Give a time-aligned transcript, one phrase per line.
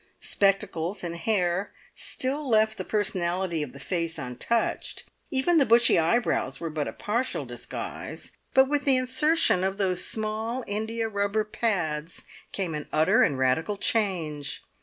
[0.23, 6.59] Spectacles and hair still left the personality of the face untouched; even the bushy eyebrows
[6.59, 12.23] were but a partial disguise, but with the insertion of those small india rubber pads
[12.51, 14.63] came an utter and radical change.